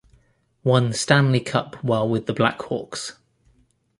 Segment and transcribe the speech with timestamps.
[0.63, 3.19] Won Stanley Cup while with the Blackhawks.